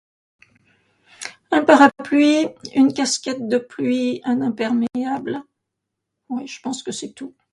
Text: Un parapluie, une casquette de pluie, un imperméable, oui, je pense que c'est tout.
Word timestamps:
Un 1.51 1.63
parapluie, 1.63 2.47
une 2.73 2.91
casquette 2.91 3.47
de 3.47 3.59
pluie, 3.59 4.19
un 4.23 4.41
imperméable, 4.41 5.43
oui, 6.29 6.47
je 6.47 6.59
pense 6.59 6.81
que 6.81 6.91
c'est 6.91 7.13
tout. 7.13 7.35